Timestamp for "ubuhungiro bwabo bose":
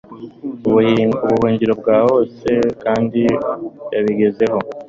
1.23-2.49